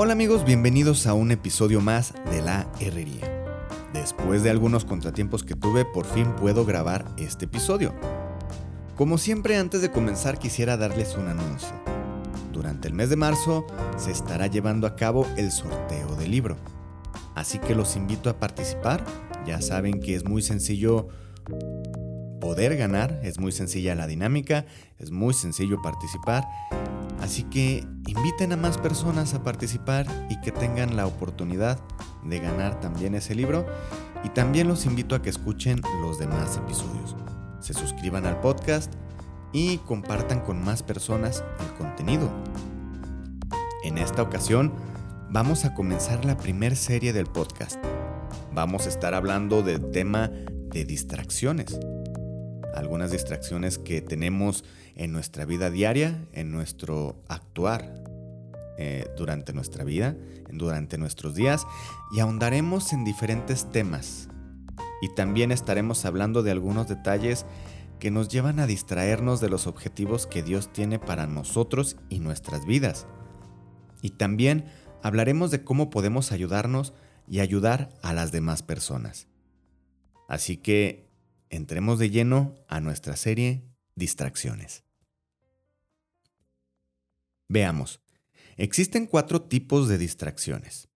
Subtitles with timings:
[0.00, 3.44] Hola amigos, bienvenidos a un episodio más de La Herrería.
[3.92, 7.92] Después de algunos contratiempos que tuve, por fin puedo grabar este episodio.
[8.94, 11.72] Como siempre, antes de comenzar quisiera darles un anuncio.
[12.52, 16.56] Durante el mes de marzo se estará llevando a cabo el sorteo del libro.
[17.34, 19.04] Así que los invito a participar.
[19.48, 21.08] Ya saben que es muy sencillo
[22.48, 24.64] poder ganar, es muy sencilla la dinámica,
[24.96, 26.48] es muy sencillo participar.
[27.20, 31.78] Así que inviten a más personas a participar y que tengan la oportunidad
[32.24, 33.66] de ganar también ese libro.
[34.24, 37.16] Y también los invito a que escuchen los demás episodios.
[37.60, 38.94] Se suscriban al podcast
[39.52, 42.30] y compartan con más personas el contenido.
[43.84, 44.72] En esta ocasión
[45.28, 47.76] vamos a comenzar la primera serie del podcast.
[48.54, 51.78] Vamos a estar hablando del tema de distracciones.
[52.74, 58.04] Algunas distracciones que tenemos en nuestra vida diaria, en nuestro actuar
[58.78, 60.16] eh, durante nuestra vida,
[60.52, 61.66] durante nuestros días,
[62.12, 64.28] y ahondaremos en diferentes temas.
[65.00, 67.46] Y también estaremos hablando de algunos detalles
[67.98, 72.64] que nos llevan a distraernos de los objetivos que Dios tiene para nosotros y nuestras
[72.66, 73.06] vidas.
[74.02, 74.66] Y también
[75.02, 76.92] hablaremos de cómo podemos ayudarnos
[77.26, 79.26] y ayudar a las demás personas.
[80.28, 81.07] Así que
[81.50, 84.84] entremos de lleno a nuestra serie Distracciones.
[87.48, 88.00] Veamos,
[88.56, 90.88] existen cuatro tipos de distracciones.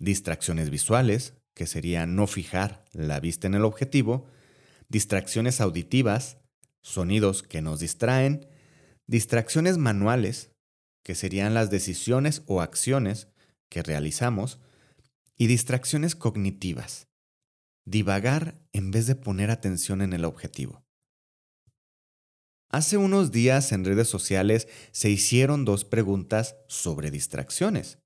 [0.00, 4.26] Distracciones visuales, que sería no fijar la vista en el objetivo,
[4.88, 6.38] distracciones auditivas,
[6.80, 8.48] sonidos que nos distraen,
[9.06, 10.52] distracciones manuales,
[11.02, 13.28] que serían las decisiones o acciones
[13.68, 14.60] que realizamos,
[15.36, 17.07] y distracciones cognitivas,
[17.90, 20.84] divagar en vez de poner atención en el objetivo.
[22.70, 27.98] Hace unos días en redes sociales se hicieron dos preguntas sobre distracciones,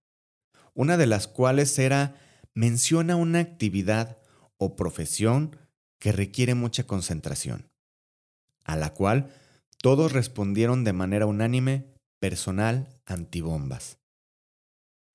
[0.73, 2.15] una de las cuales era
[2.55, 4.19] menciona una actividad
[4.57, 5.57] o profesión
[5.99, 7.69] que requiere mucha concentración,
[8.65, 9.35] a la cual
[9.79, 13.99] todos respondieron de manera unánime personal antibombas.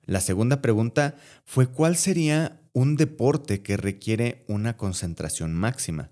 [0.01, 6.11] La segunda pregunta fue cuál sería un deporte que requiere una concentración máxima,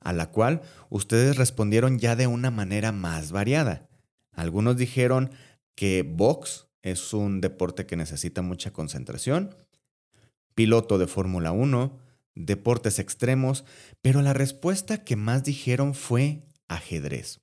[0.00, 3.88] a la cual ustedes respondieron ya de una manera más variada.
[4.32, 5.30] Algunos dijeron
[5.76, 9.54] que box es un deporte que necesita mucha concentración,
[10.56, 11.96] piloto de Fórmula 1,
[12.34, 13.64] deportes extremos,
[14.02, 17.38] pero la respuesta que más dijeron fue ajedrez.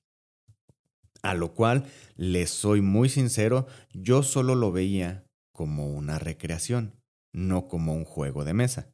[1.22, 1.86] A lo cual,
[2.16, 6.92] les soy muy sincero, yo solo lo veía como una recreación,
[7.36, 8.92] no como un juego de mesa.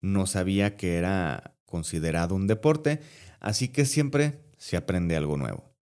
[0.00, 3.00] No sabía que era considerado un deporte,
[3.40, 5.74] así que siempre se aprende algo nuevo.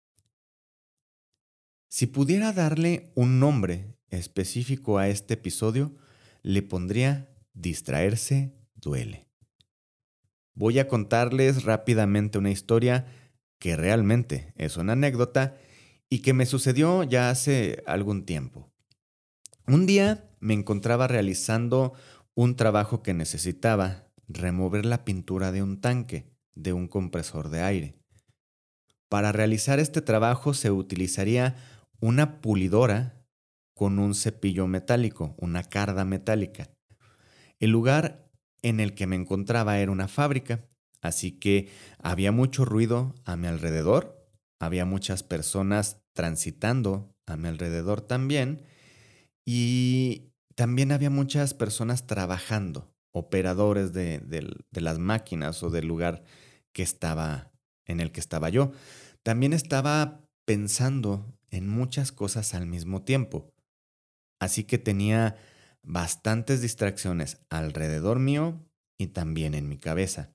[1.88, 5.96] Si pudiera darle un nombre específico a este episodio,
[6.42, 9.26] le pondría distraerse duele
[10.56, 13.06] voy a contarles rápidamente una historia
[13.60, 15.56] que realmente es una anécdota
[16.08, 18.72] y que me sucedió ya hace algún tiempo.
[19.68, 21.94] Un día me encontraba realizando
[22.34, 27.98] un trabajo que necesitaba remover la pintura de un tanque, de un compresor de aire.
[29.08, 31.56] Para realizar este trabajo se utilizaría
[32.00, 33.26] una pulidora
[33.74, 36.70] con un cepillo metálico, una carda metálica.
[37.58, 38.30] El lugar
[38.62, 40.64] en el que me encontraba era una fábrica,
[41.00, 44.28] así que había mucho ruido a mi alrededor,
[44.60, 48.62] había muchas personas transitando a mi alrededor también,
[49.46, 56.24] y también había muchas personas trabajando, operadores de, de las máquinas o del lugar
[56.74, 57.52] que estaba
[57.86, 58.72] en el que estaba yo.
[59.22, 63.52] También estaba pensando en muchas cosas al mismo tiempo.
[64.40, 65.36] Así que tenía
[65.82, 68.66] bastantes distracciones alrededor mío
[68.98, 70.32] y también en mi cabeza.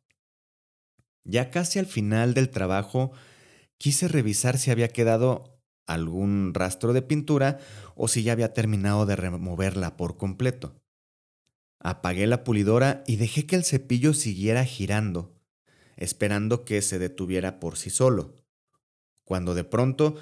[1.24, 3.12] Ya casi al final del trabajo
[3.78, 5.51] quise revisar si había quedado
[5.88, 7.60] algún rastro de pintura
[7.96, 10.82] o si ya había terminado de removerla por completo.
[11.80, 15.36] Apagué la pulidora y dejé que el cepillo siguiera girando,
[15.98, 18.36] esperando que se detuviera por sí solo,
[19.24, 20.16] cuando de pronto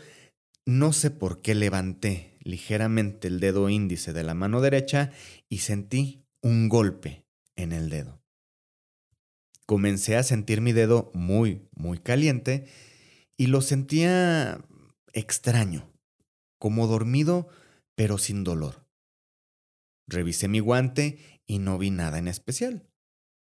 [0.65, 5.11] no sé por qué levanté ligeramente el dedo índice de la mano derecha
[5.49, 8.21] y sentí un golpe en el dedo.
[9.65, 12.67] Comencé a sentir mi dedo muy, muy caliente
[13.37, 14.63] y lo sentía
[15.13, 15.91] extraño,
[16.59, 17.47] como dormido,
[17.95, 18.85] pero sin dolor.
[20.07, 22.87] Revisé mi guante y no vi nada en especial,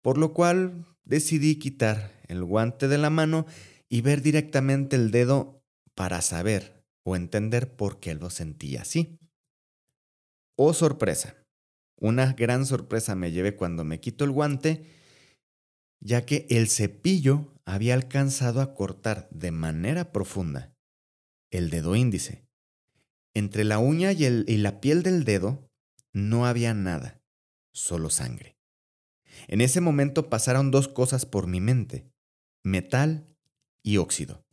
[0.01, 3.45] por lo cual decidí quitar el guante de la mano
[3.89, 5.63] y ver directamente el dedo
[5.95, 9.19] para saber o entender por qué lo sentía así.
[10.57, 11.35] oh sorpresa,
[11.99, 14.89] una gran sorpresa me llevé cuando me quito el guante,
[16.01, 20.74] ya que el cepillo había alcanzado a cortar de manera profunda
[21.57, 22.45] el dedo índice.
[23.33, 25.69] Entre la uña y, y la piel del dedo
[26.13, 27.21] no había nada,
[27.73, 28.57] solo sangre.
[29.47, 32.09] En ese momento pasaron dos cosas por mi mente,
[32.63, 33.27] metal
[33.83, 34.45] y óxido.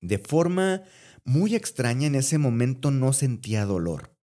[0.00, 0.82] De forma
[1.24, 4.14] muy extraña en ese momento no sentía dolor.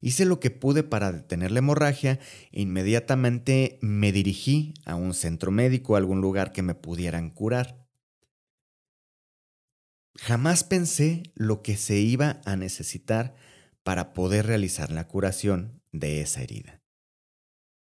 [0.00, 2.18] Hice lo que pude para detener la hemorragia
[2.52, 7.79] e inmediatamente me dirigí a un centro médico, a algún lugar que me pudieran curar.
[10.16, 13.34] Jamás pensé lo que se iba a necesitar
[13.82, 16.80] para poder realizar la curación de esa herida.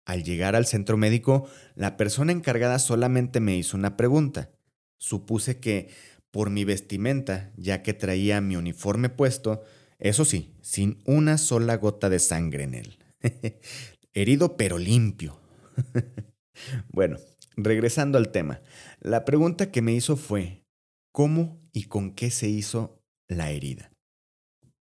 [0.05, 4.51] Al llegar al centro médico, la persona encargada solamente me hizo una pregunta.
[4.97, 5.89] Supuse que,
[6.29, 9.63] por mi vestimenta, ya que traía mi uniforme puesto,
[9.99, 12.97] eso sí, sin una sola gota de sangre en él.
[14.13, 15.39] Herido pero limpio.
[16.89, 17.17] bueno,
[17.55, 18.61] regresando al tema,
[18.99, 20.62] la pregunta que me hizo fue,
[21.13, 23.93] ¿cómo y con qué se hizo la herida?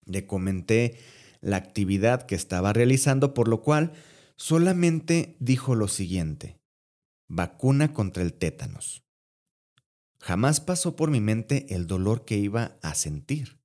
[0.05, 0.97] Le comenté
[1.41, 3.91] la actividad que estaba realizando, por lo cual
[4.37, 6.57] solamente dijo lo siguiente,
[7.27, 9.03] vacuna contra el tétanos.
[10.21, 13.59] Jamás pasó por mi mente el dolor que iba a sentir.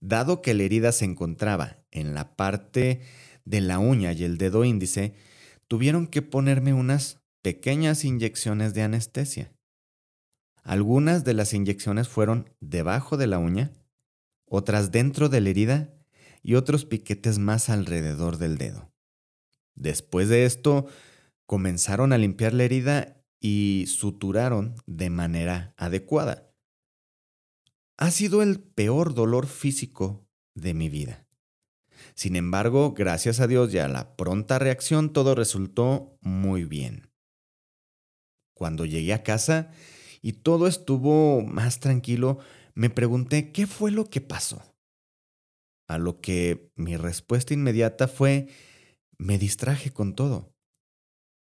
[0.00, 3.02] Dado que la herida se encontraba en la parte
[3.44, 5.14] de la uña y el dedo índice,
[5.68, 9.52] tuvieron que ponerme unas pequeñas inyecciones de anestesia.
[10.64, 13.72] Algunas de las inyecciones fueron debajo de la uña,
[14.46, 15.94] otras dentro de la herida
[16.42, 18.92] y otros piquetes más alrededor del dedo.
[19.76, 20.86] Después de esto,
[21.46, 26.54] comenzaron a limpiar la herida y suturaron de manera adecuada
[27.96, 31.26] ha sido el peor dolor físico de mi vida.
[32.14, 37.10] Sin embargo, gracias a Dios y a la pronta reacción, todo resultó muy bien.
[38.52, 39.70] Cuando llegué a casa
[40.24, 42.38] y todo estuvo más tranquilo,
[42.74, 44.62] me pregunté qué fue lo que pasó.
[45.86, 48.48] A lo que mi respuesta inmediata fue,
[49.18, 50.50] me distraje con todo.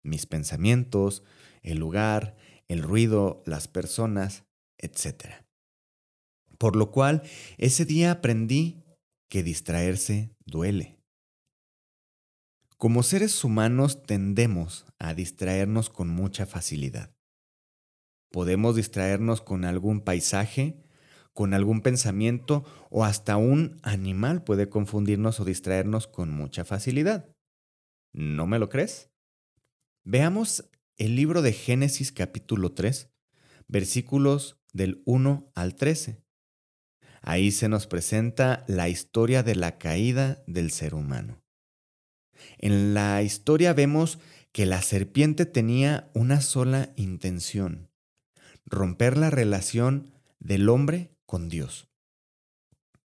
[0.04, 1.22] Mis pensamientos,
[1.62, 2.36] el lugar,
[2.68, 4.44] el ruido, las personas,
[4.76, 5.46] etc.
[6.58, 7.22] Por lo cual,
[7.56, 8.84] ese día aprendí
[9.30, 10.98] que distraerse duele.
[12.76, 17.15] Como seres humanos tendemos a distraernos con mucha facilidad.
[18.30, 20.82] Podemos distraernos con algún paisaje,
[21.32, 27.30] con algún pensamiento o hasta un animal puede confundirnos o distraernos con mucha facilidad.
[28.12, 29.10] ¿No me lo crees?
[30.04, 33.10] Veamos el libro de Génesis capítulo 3,
[33.68, 36.22] versículos del 1 al 13.
[37.20, 41.42] Ahí se nos presenta la historia de la caída del ser humano.
[42.58, 44.18] En la historia vemos
[44.52, 47.90] que la serpiente tenía una sola intención,
[48.66, 51.88] romper la relación del hombre con Dios.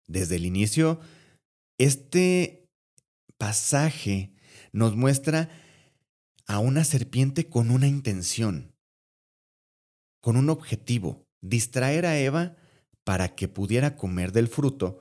[0.07, 0.99] Desde el inicio,
[1.77, 2.67] este
[3.37, 4.33] pasaje
[4.71, 5.49] nos muestra
[6.47, 8.73] a una serpiente con una intención,
[10.21, 12.55] con un objetivo, distraer a Eva
[13.03, 14.99] para que pudiera comer del fruto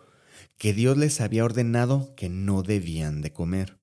[0.56, 3.78] que Dios les había ordenado que no debían de comer.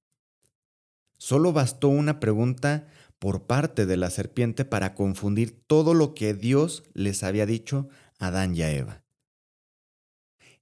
[1.17, 2.87] Solo bastó una pregunta
[3.25, 7.89] por parte de la serpiente para confundir todo lo que Dios les había dicho
[8.19, 9.03] a Adán y a Eva.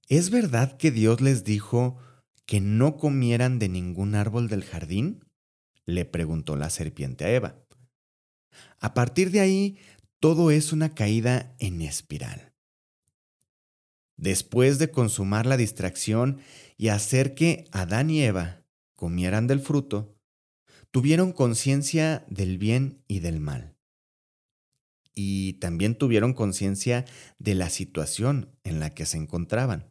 [0.08, 1.98] ¿Es verdad que Dios les dijo
[2.46, 5.26] que no comieran de ningún árbol del jardín?
[5.84, 7.62] le preguntó la serpiente a Eva.
[8.80, 9.76] A partir de ahí,
[10.18, 12.54] todo es una caída en espiral.
[14.16, 16.40] Después de consumar la distracción
[16.78, 18.64] y hacer que Adán y Eva
[18.96, 20.13] comieran del fruto,
[20.94, 23.76] tuvieron conciencia del bien y del mal.
[25.12, 27.04] Y también tuvieron conciencia
[27.40, 29.90] de la situación en la que se encontraban,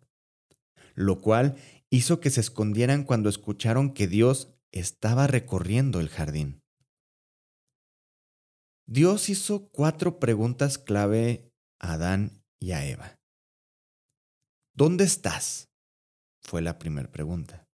[0.96, 1.58] lo cual
[1.90, 6.62] hizo que se escondieran cuando escucharon que Dios estaba recorriendo el jardín.
[8.86, 13.20] Dios hizo cuatro preguntas clave a Adán y a Eva.
[14.74, 15.70] ¿Dónde estás?
[16.42, 17.68] Fue la primera pregunta.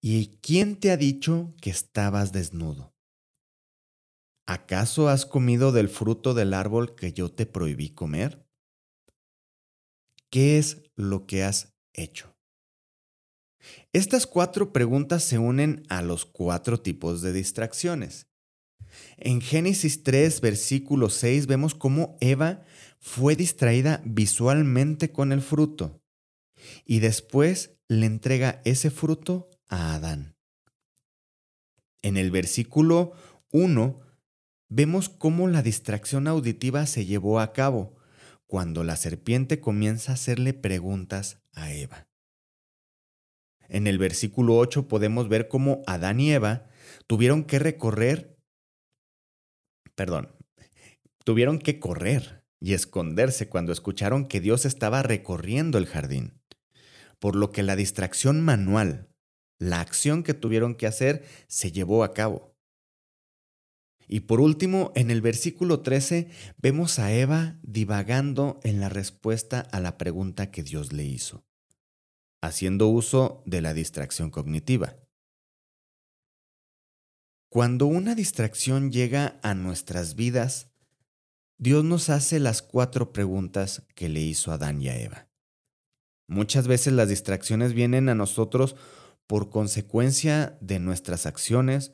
[0.00, 2.94] ¿Y quién te ha dicho que estabas desnudo?
[4.46, 8.46] ¿Acaso has comido del fruto del árbol que yo te prohibí comer?
[10.30, 12.36] ¿Qué es lo que has hecho?
[13.92, 18.28] Estas cuatro preguntas se unen a los cuatro tipos de distracciones.
[19.16, 22.62] En Génesis 3, versículo 6 vemos cómo Eva
[23.00, 26.00] fue distraída visualmente con el fruto
[26.84, 30.36] y después le entrega ese fruto a Adán.
[32.02, 33.12] En el versículo
[33.52, 34.00] 1
[34.68, 37.96] vemos cómo la distracción auditiva se llevó a cabo
[38.46, 42.08] cuando la serpiente comienza a hacerle preguntas a Eva.
[43.68, 46.68] En el versículo 8 podemos ver cómo Adán y Eva
[47.06, 48.38] tuvieron que recorrer,
[49.94, 50.36] perdón,
[51.24, 56.40] tuvieron que correr y esconderse cuando escucharon que Dios estaba recorriendo el jardín,
[57.18, 59.08] por lo que la distracción manual,
[59.58, 62.56] la acción que tuvieron que hacer, se llevó a cabo.
[64.08, 69.80] Y por último, en el versículo 13 vemos a Eva divagando en la respuesta a
[69.80, 71.44] la pregunta que Dios le hizo,
[72.40, 74.96] haciendo uso de la distracción cognitiva.
[77.48, 80.70] Cuando una distracción llega a nuestras vidas,
[81.58, 85.28] Dios nos hace las cuatro preguntas que le hizo a Adán y a Eva.
[86.28, 88.76] Muchas veces las distracciones vienen a nosotros
[89.26, 91.92] por consecuencia de nuestras acciones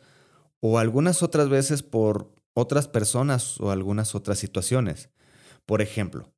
[0.60, 5.10] o algunas otras veces por otras personas o algunas otras situaciones.
[5.66, 6.32] Por ejemplo,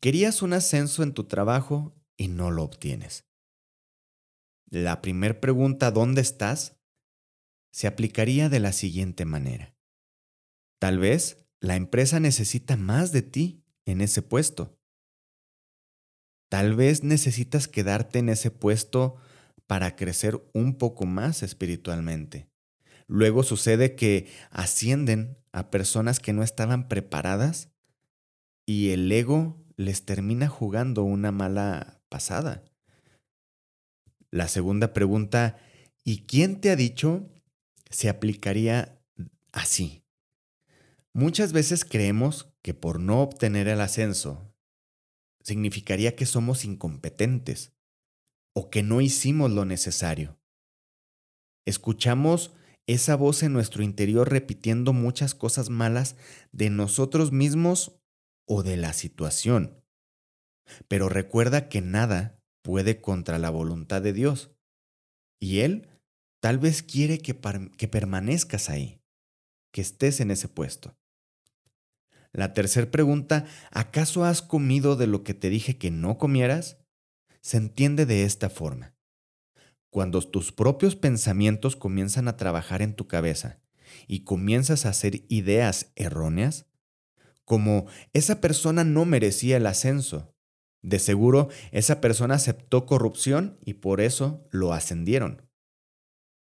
[0.00, 3.24] querías un ascenso en tu trabajo y no lo obtienes.
[4.68, 6.76] La primera pregunta, ¿dónde estás?
[7.76, 9.76] se aplicaría de la siguiente manera.
[10.78, 14.80] Tal vez la empresa necesita más de ti en ese puesto.
[16.48, 19.16] Tal vez necesitas quedarte en ese puesto
[19.66, 22.48] para crecer un poco más espiritualmente.
[23.08, 27.70] Luego sucede que ascienden a personas que no estaban preparadas
[28.66, 32.64] y el ego les termina jugando una mala pasada.
[34.30, 35.58] La segunda pregunta,
[36.04, 37.30] ¿y quién te ha dicho?
[37.90, 39.00] se aplicaría
[39.52, 40.04] así.
[41.12, 44.52] Muchas veces creemos que por no obtener el ascenso
[45.42, 47.75] significaría que somos incompetentes
[48.58, 50.40] o que no hicimos lo necesario.
[51.66, 52.54] Escuchamos
[52.86, 56.16] esa voz en nuestro interior repitiendo muchas cosas malas
[56.52, 58.00] de nosotros mismos
[58.46, 59.84] o de la situación.
[60.88, 64.56] Pero recuerda que nada puede contra la voluntad de Dios.
[65.38, 65.90] Y Él
[66.40, 67.38] tal vez quiere que,
[67.76, 69.02] que permanezcas ahí,
[69.70, 70.96] que estés en ese puesto.
[72.32, 76.78] La tercera pregunta, ¿acaso has comido de lo que te dije que no comieras?
[77.46, 78.96] Se entiende de esta forma.
[79.90, 83.60] Cuando tus propios pensamientos comienzan a trabajar en tu cabeza
[84.08, 86.66] y comienzas a hacer ideas erróneas,
[87.44, 90.34] como esa persona no merecía el ascenso,
[90.82, 95.48] de seguro esa persona aceptó corrupción y por eso lo ascendieron.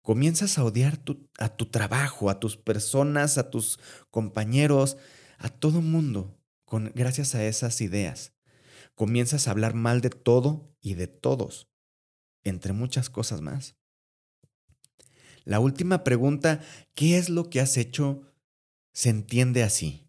[0.01, 0.99] Comienzas a odiar
[1.39, 3.79] a tu trabajo, a tus personas, a tus
[4.09, 4.97] compañeros,
[5.37, 8.33] a todo mundo, con, gracias a esas ideas.
[9.01, 11.71] Comienzas a hablar mal de todo y de todos
[12.43, 13.75] entre muchas cosas más.
[15.43, 16.61] La última pregunta,
[16.93, 18.31] ¿qué es lo que has hecho?
[18.93, 20.07] Se entiende así.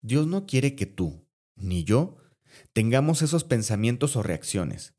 [0.00, 2.16] Dios no quiere que tú, ni yo,
[2.72, 4.94] tengamos esos pensamientos o reacciones.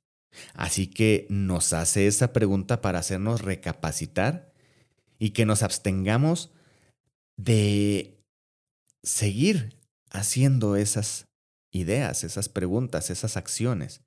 [0.53, 4.53] Así que nos hace esa pregunta para hacernos recapacitar
[5.17, 6.51] y que nos abstengamos
[7.37, 8.21] de
[9.01, 9.79] seguir
[10.11, 11.32] haciendo esas
[11.73, 14.01] ideas, esas preguntas, esas acciones.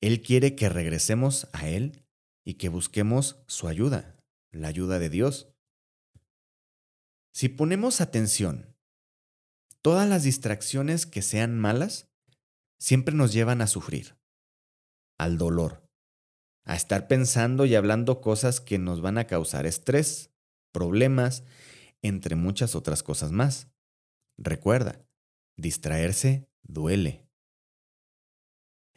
[0.00, 2.06] Él quiere que regresemos a Él
[2.44, 4.16] y que busquemos su ayuda,
[4.52, 5.52] la ayuda de Dios.
[7.34, 8.74] Si ponemos atención,
[9.82, 12.08] todas las distracciones que sean malas
[12.78, 14.16] siempre nos llevan a sufrir,
[15.18, 15.90] al dolor,
[16.64, 20.30] a estar pensando y hablando cosas que nos van a causar estrés,
[20.72, 21.42] problemas,
[22.02, 23.68] entre muchas otras cosas más.
[24.38, 25.06] Recuerda,
[25.56, 27.26] distraerse duele.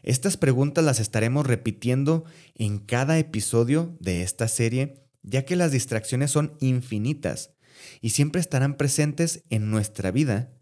[0.01, 2.23] Estas preguntas las estaremos repitiendo
[2.55, 7.53] en cada episodio de esta serie, ya que las distracciones son infinitas
[8.01, 10.53] y siempre estarán presentes en nuestra vida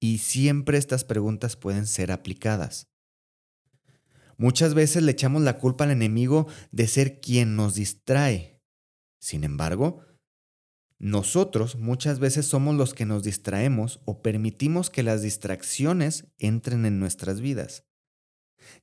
[0.00, 2.88] y siempre estas preguntas pueden ser aplicadas.
[4.38, 8.60] Muchas veces le echamos la culpa al enemigo de ser quien nos distrae.
[9.18, 10.05] Sin embargo,
[10.98, 16.98] nosotros muchas veces somos los que nos distraemos o permitimos que las distracciones entren en
[16.98, 17.86] nuestras vidas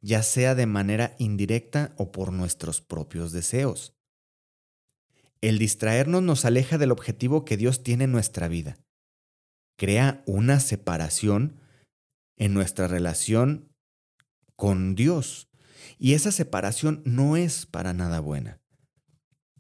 [0.02, 3.96] ya sea de manera indirecta o por nuestros propios deseos.
[5.42, 8.78] El distraernos nos aleja del objetivo que Dios tiene en nuestra vida.
[9.78, 11.60] Crea una separación
[12.38, 13.70] en nuestra relación
[14.56, 15.50] con Dios.
[15.98, 18.63] Y esa separación no es para nada buena.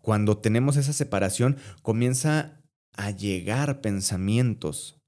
[0.03, 4.99] Cuando tenemos esa separación, comienza a llegar pensamientos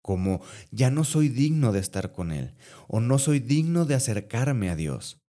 [0.00, 2.54] como ya no soy digno de estar con Él
[2.88, 5.20] o no soy digno de acercarme a Dios.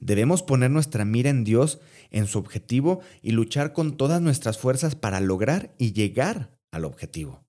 [0.00, 1.78] Debemos poner nuestra mira en Dios,
[2.10, 7.46] en su objetivo y luchar con todas nuestras fuerzas para lograr y llegar al objetivo.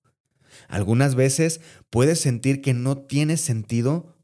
[0.68, 1.60] Algunas veces
[1.90, 4.19] puedes sentir que no tiene sentido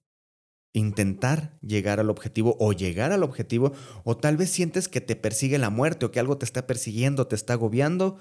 [0.79, 3.73] intentar llegar al objetivo o llegar al objetivo,
[4.05, 7.27] o tal vez sientes que te persigue la muerte o que algo te está persiguiendo,
[7.27, 8.19] te está agobiando,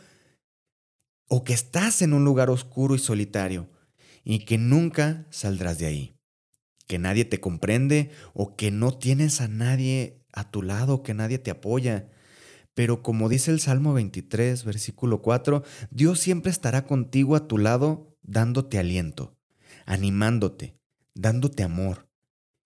[1.27, 3.69] o que estás en un lugar oscuro y solitario
[4.23, 6.15] y que nunca saldrás de ahí,
[6.87, 11.39] que nadie te comprende o que no tienes a nadie a tu lado, que nadie
[11.39, 12.09] te apoya.
[12.73, 18.17] Pero como dice el Salmo 23, versículo 4, Dios siempre estará contigo a tu lado
[18.21, 19.37] dándote aliento,
[19.85, 20.77] animándote,
[21.13, 22.05] dándote amor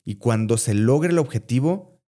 [0.10, 2.02] y cuando se logre el objetivo,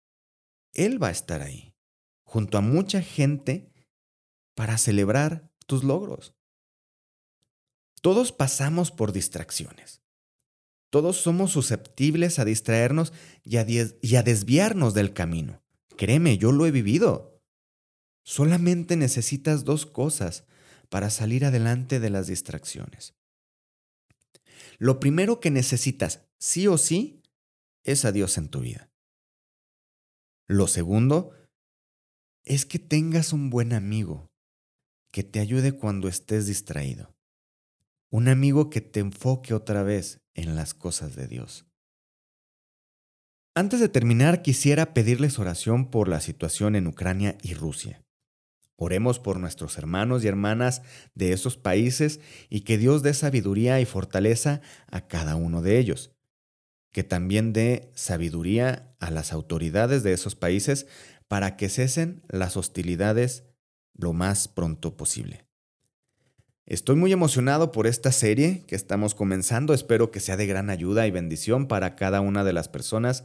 [0.72, 1.75] Él va a estar ahí,
[2.24, 3.74] junto a mucha gente,
[4.56, 6.34] para celebrar tus logros.
[8.01, 10.01] Todos pasamos por distracciones.
[10.89, 13.12] Todos somos susceptibles a distraernos
[13.44, 13.65] y a,
[14.24, 15.62] desviarnos del camino.
[15.98, 17.44] Créeme, yo lo he vivido.
[18.24, 20.46] Solamente necesitas dos cosas
[20.88, 23.13] para salir adelante de las distracciones.
[24.77, 27.18] Lo primero que necesitas, sí o sí,
[27.91, 28.89] es a Dios en tu vida.
[30.48, 31.31] Lo segundo
[32.46, 34.31] es que tengas un buen amigo
[35.12, 37.15] que te ayude cuando estés distraído.
[38.12, 41.65] Un amigo que te enfoque otra vez en las cosas de Dios.
[43.55, 48.03] Antes de terminar, quisiera pedirles oración por la situación en Ucrania y Rusia.
[48.75, 50.81] Oremos por nuestros hermanos y hermanas
[51.13, 56.15] de esos países y que Dios dé sabiduría y fortaleza a cada uno de ellos
[56.91, 60.88] que también dé sabiduría a las autoridades de esos países
[61.27, 63.43] para que cesen las hostilidades
[63.93, 65.46] lo más pronto posible.
[66.65, 71.08] Estoy muy emocionado por esta serie que estamos comenzando, espero que sea de gran ayuda
[71.08, 73.23] y bendición para cada una de las personas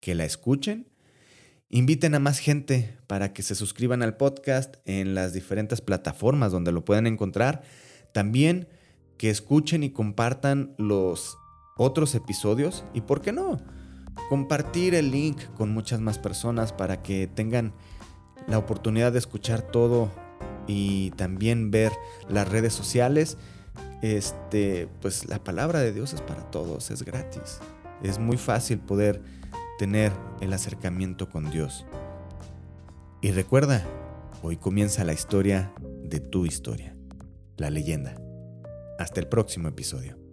[0.00, 0.88] que la escuchen.
[1.68, 6.72] Inviten a más gente para que se suscriban al podcast en las diferentes plataformas donde
[6.72, 7.62] lo pueden encontrar.
[8.12, 8.68] También
[9.18, 11.36] que escuchen y compartan los
[11.76, 13.60] otros episodios y, ¿por qué no?
[14.28, 17.72] Compartir el link con muchas más personas para que tengan
[18.46, 20.10] la oportunidad de escuchar todo
[20.66, 21.92] y también ver
[22.28, 23.36] las redes sociales.
[24.02, 27.60] Este, pues la palabra de Dios es para todos, es gratis.
[28.02, 29.22] Es muy fácil poder
[29.78, 31.84] tener el acercamiento con Dios.
[33.20, 33.84] Y recuerda,
[34.42, 36.96] hoy comienza la historia de tu historia,
[37.56, 38.14] la leyenda.
[38.98, 40.25] Hasta el próximo episodio.